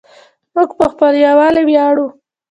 موږ 0.55 0.69
په 0.79 0.85
خپل 0.91 1.13
یووالي 1.25 1.63
ویاړو. 1.65 2.07